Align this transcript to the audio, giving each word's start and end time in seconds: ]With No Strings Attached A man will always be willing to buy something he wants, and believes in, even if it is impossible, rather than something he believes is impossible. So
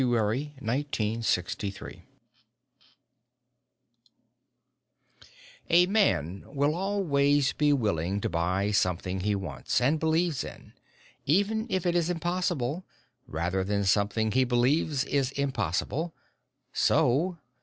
]With 0.01 0.09
No 0.59 0.81
Strings 0.89 1.37
Attached 1.37 1.63
A 5.69 5.85
man 5.85 6.43
will 6.47 6.73
always 6.73 7.53
be 7.53 7.71
willing 7.71 8.19
to 8.21 8.27
buy 8.27 8.71
something 8.71 9.19
he 9.19 9.35
wants, 9.35 9.79
and 9.79 9.99
believes 9.99 10.43
in, 10.43 10.73
even 11.27 11.67
if 11.69 11.85
it 11.85 11.93
is 11.95 12.09
impossible, 12.09 12.83
rather 13.27 13.63
than 13.63 13.83
something 13.83 14.31
he 14.31 14.43
believes 14.43 15.03
is 15.03 15.29
impossible. 15.33 16.15
So 16.73 17.37